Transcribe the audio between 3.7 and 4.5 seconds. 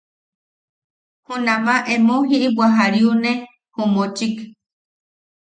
ju mochik.